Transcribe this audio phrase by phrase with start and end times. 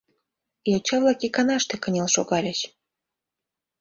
[0.71, 2.59] Йоча-влак иканаште кынел шогальыч.